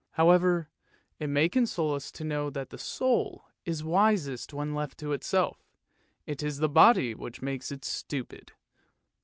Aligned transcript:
However, 0.13 0.67
it 1.19 1.27
may 1.27 1.47
console 1.47 1.93
us 1.93 2.11
to 2.13 2.23
know 2.23 2.49
that 2.49 2.71
the 2.71 2.79
soul 2.79 3.45
is 3.65 3.83
wisest 3.83 4.51
when 4.51 4.73
left 4.73 4.97
to 4.97 5.13
itself; 5.13 5.59
it 6.25 6.41
is 6.41 6.57
the 6.57 6.67
body 6.67 7.13
which 7.13 7.43
makes 7.43 7.71
it 7.71 7.85
stupid. 7.85 8.53